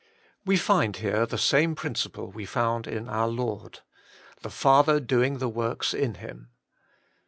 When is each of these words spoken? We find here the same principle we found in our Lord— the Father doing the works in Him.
We 0.47 0.57
find 0.57 0.95
here 0.95 1.27
the 1.27 1.37
same 1.37 1.75
principle 1.75 2.31
we 2.31 2.43
found 2.47 2.87
in 2.87 3.07
our 3.07 3.27
Lord— 3.27 3.81
the 4.41 4.49
Father 4.49 4.99
doing 4.99 5.37
the 5.37 5.47
works 5.47 5.93
in 5.93 6.15
Him. 6.15 6.49